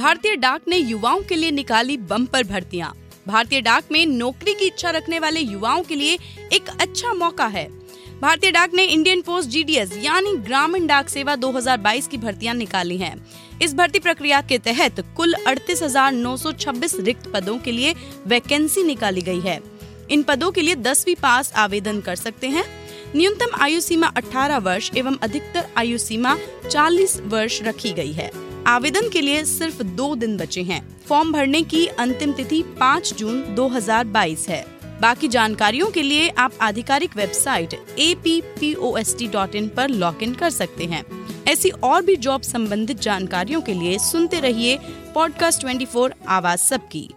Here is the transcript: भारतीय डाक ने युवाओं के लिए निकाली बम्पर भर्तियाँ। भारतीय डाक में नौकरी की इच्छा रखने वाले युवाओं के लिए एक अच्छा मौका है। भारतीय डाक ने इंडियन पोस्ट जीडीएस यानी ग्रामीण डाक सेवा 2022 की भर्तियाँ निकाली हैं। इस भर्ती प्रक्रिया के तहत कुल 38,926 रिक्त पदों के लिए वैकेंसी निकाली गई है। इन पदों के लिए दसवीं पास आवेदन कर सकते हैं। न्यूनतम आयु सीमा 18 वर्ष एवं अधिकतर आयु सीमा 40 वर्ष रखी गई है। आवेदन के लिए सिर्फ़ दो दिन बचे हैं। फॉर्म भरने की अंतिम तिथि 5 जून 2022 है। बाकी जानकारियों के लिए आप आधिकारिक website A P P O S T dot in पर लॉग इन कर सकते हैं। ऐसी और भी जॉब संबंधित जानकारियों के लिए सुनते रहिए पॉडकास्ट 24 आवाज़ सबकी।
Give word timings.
भारतीय 0.00 0.36
डाक 0.36 0.60
ने 0.68 0.76
युवाओं 0.76 1.22
के 1.22 1.36
लिए 1.36 1.50
निकाली 1.50 1.96
बम्पर 1.96 2.44
भर्तियाँ। 2.44 2.92
भारतीय 3.28 3.60
डाक 3.60 3.90
में 3.92 4.06
नौकरी 4.06 4.54
की 4.54 4.66
इच्छा 4.66 4.90
रखने 4.90 5.18
वाले 5.18 5.40
युवाओं 5.40 5.82
के 5.82 5.94
लिए 5.94 6.18
एक 6.52 6.68
अच्छा 6.80 7.12
मौका 7.14 7.46
है। 7.46 7.68
भारतीय 8.20 8.50
डाक 8.50 8.74
ने 8.74 8.84
इंडियन 8.84 9.20
पोस्ट 9.20 9.48
जीडीएस 9.48 9.92
यानी 9.96 10.36
ग्रामीण 10.36 10.86
डाक 10.86 11.08
सेवा 11.08 11.34
2022 11.36 12.06
की 12.06 12.16
भर्तियाँ 12.16 12.54
निकाली 12.54 12.96
हैं। 12.98 13.14
इस 13.62 13.74
भर्ती 13.74 13.98
प्रक्रिया 13.98 14.40
के 14.40 14.58
तहत 14.58 15.04
कुल 15.16 15.34
38,926 15.46 17.00
रिक्त 17.00 17.30
पदों 17.32 17.58
के 17.58 17.72
लिए 17.72 17.94
वैकेंसी 18.26 18.82
निकाली 18.82 19.22
गई 19.22 19.40
है। 19.40 19.60
इन 20.10 20.22
पदों 20.22 20.50
के 20.50 20.62
लिए 20.62 20.74
दसवीं 20.74 21.14
पास 21.14 21.52
आवेदन 21.56 22.00
कर 22.00 22.16
सकते 22.16 22.48
हैं। 22.48 22.64
न्यूनतम 23.16 23.56
आयु 23.60 23.80
सीमा 23.80 24.06
18 24.06 24.58
वर्ष 24.58 24.90
एवं 24.96 25.16
अधिकतर 25.22 25.66
आयु 25.76 25.98
सीमा 25.98 26.38
40 26.70 27.20
वर्ष 27.20 27.62
रखी 27.62 27.92
गई 27.92 28.12
है। 28.12 28.30
आवेदन 28.66 29.08
के 29.08 29.20
लिए 29.20 29.44
सिर्फ़ 29.44 29.82
दो 29.82 30.14
दिन 30.14 30.36
बचे 30.36 30.62
हैं। 30.62 31.00
फॉर्म 31.08 31.32
भरने 31.32 31.62
की 31.62 31.86
अंतिम 31.86 32.32
तिथि 32.32 32.62
5 32.62 33.14
जून 33.14 33.54
2022 33.54 34.48
है। 34.48 34.66
बाकी 35.00 35.28
जानकारियों 35.28 35.90
के 35.90 36.02
लिए 36.02 36.28
आप 36.28 36.52
आधिकारिक 36.60 37.16
website 37.16 37.74
A 37.98 38.14
P 38.24 38.40
P 38.40 38.74
O 38.74 38.96
S 38.96 39.16
T 39.18 39.26
dot 39.26 39.54
in 39.54 39.68
पर 39.68 39.88
लॉग 39.88 40.22
इन 40.22 40.34
कर 40.34 40.50
सकते 40.50 40.84
हैं। 40.84 41.04
ऐसी 41.48 41.70
और 41.70 42.02
भी 42.02 42.16
जॉब 42.16 42.42
संबंधित 42.42 43.00
जानकारियों 43.00 43.60
के 43.60 43.74
लिए 43.74 43.98
सुनते 43.98 44.40
रहिए 44.40 44.78
पॉडकास्ट 45.14 45.62
24 45.62 46.10
आवाज़ 46.28 46.60
सबकी। 46.60 47.10